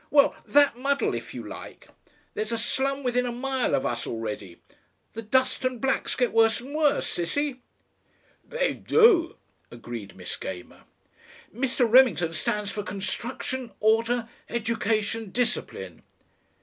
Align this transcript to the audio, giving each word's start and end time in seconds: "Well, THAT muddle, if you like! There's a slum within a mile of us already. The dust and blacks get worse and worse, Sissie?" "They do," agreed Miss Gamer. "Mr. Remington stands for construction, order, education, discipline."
"Well, 0.09 0.33
THAT 0.47 0.77
muddle, 0.79 1.13
if 1.13 1.31
you 1.35 1.47
like! 1.47 1.87
There's 2.33 2.51
a 2.51 2.57
slum 2.57 3.03
within 3.03 3.27
a 3.27 3.31
mile 3.31 3.75
of 3.75 3.85
us 3.85 4.07
already. 4.07 4.59
The 5.13 5.21
dust 5.21 5.63
and 5.63 5.79
blacks 5.79 6.15
get 6.15 6.33
worse 6.33 6.59
and 6.59 6.73
worse, 6.73 7.07
Sissie?" 7.07 7.61
"They 8.43 8.73
do," 8.73 9.37
agreed 9.69 10.15
Miss 10.15 10.35
Gamer. 10.37 10.85
"Mr. 11.55 11.87
Remington 11.87 12.33
stands 12.33 12.71
for 12.71 12.81
construction, 12.81 13.73
order, 13.79 14.27
education, 14.49 15.29
discipline." 15.29 16.01